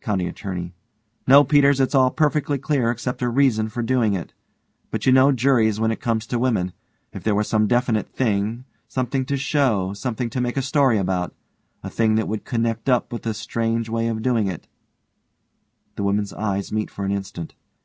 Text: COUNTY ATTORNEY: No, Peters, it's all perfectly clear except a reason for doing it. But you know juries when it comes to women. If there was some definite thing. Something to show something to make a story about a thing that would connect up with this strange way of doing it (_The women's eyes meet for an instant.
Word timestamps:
COUNTY 0.00 0.26
ATTORNEY: 0.26 0.74
No, 1.28 1.44
Peters, 1.44 1.78
it's 1.78 1.94
all 1.94 2.10
perfectly 2.10 2.58
clear 2.58 2.90
except 2.90 3.22
a 3.22 3.28
reason 3.28 3.68
for 3.68 3.84
doing 3.84 4.14
it. 4.14 4.34
But 4.90 5.06
you 5.06 5.12
know 5.12 5.30
juries 5.30 5.78
when 5.78 5.92
it 5.92 6.00
comes 6.00 6.26
to 6.26 6.40
women. 6.40 6.72
If 7.12 7.22
there 7.22 7.36
was 7.36 7.46
some 7.46 7.68
definite 7.68 8.08
thing. 8.08 8.64
Something 8.88 9.24
to 9.26 9.36
show 9.36 9.92
something 9.92 10.28
to 10.30 10.40
make 10.40 10.56
a 10.56 10.60
story 10.62 10.98
about 10.98 11.36
a 11.84 11.88
thing 11.88 12.16
that 12.16 12.26
would 12.26 12.44
connect 12.44 12.88
up 12.88 13.12
with 13.12 13.22
this 13.22 13.38
strange 13.38 13.88
way 13.88 14.08
of 14.08 14.22
doing 14.22 14.48
it 14.48 14.66
(_The 15.96 16.02
women's 16.02 16.32
eyes 16.32 16.72
meet 16.72 16.90
for 16.90 17.04
an 17.04 17.12
instant. 17.12 17.54